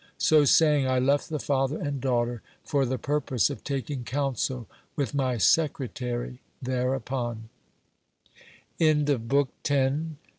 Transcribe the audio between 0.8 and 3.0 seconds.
I left the father and daughter, for the